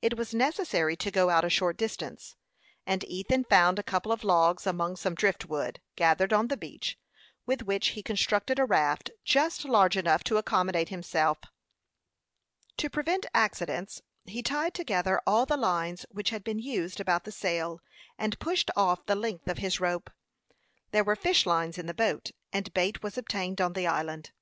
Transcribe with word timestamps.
It 0.00 0.16
was 0.16 0.32
necessary 0.32 0.96
to 0.96 1.10
go 1.10 1.28
out 1.28 1.44
a 1.44 1.50
short 1.50 1.76
distance, 1.76 2.36
and 2.86 3.04
Ethan 3.04 3.44
found 3.44 3.78
a 3.78 3.82
couple 3.82 4.12
of 4.12 4.24
logs 4.24 4.66
among 4.66 4.96
some 4.96 5.14
drift 5.14 5.44
wood, 5.44 5.82
gathered 5.94 6.32
on 6.32 6.48
the 6.48 6.56
beach, 6.56 6.98
with 7.44 7.60
which 7.64 7.88
he 7.88 8.02
constructed 8.02 8.58
a 8.58 8.64
raft, 8.64 9.10
just 9.26 9.66
large 9.66 9.94
enough 9.94 10.24
to 10.24 10.38
accommodate 10.38 10.88
himself. 10.88 11.36
To 12.78 12.88
prevent 12.88 13.26
accidents, 13.34 14.00
he 14.24 14.42
tied 14.42 14.72
together 14.72 15.20
all 15.26 15.44
the 15.44 15.58
lines 15.58 16.06
which 16.10 16.30
had 16.30 16.42
been 16.42 16.58
used 16.60 16.98
about 16.98 17.24
the 17.24 17.30
sail, 17.30 17.82
and 18.16 18.38
pushed 18.40 18.70
off 18.74 19.04
the 19.04 19.14
length 19.16 19.48
of 19.48 19.58
his 19.58 19.80
rope. 19.80 20.08
There 20.92 21.04
were 21.04 21.14
fish 21.14 21.44
lines 21.44 21.76
in 21.76 21.84
the 21.84 21.92
boat, 21.92 22.30
and 22.54 22.72
bait 22.72 23.02
was 23.02 23.18
obtained 23.18 23.60
on 23.60 23.74
the 23.74 23.86
island. 23.86 24.32